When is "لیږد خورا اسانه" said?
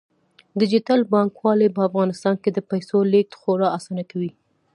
3.11-4.03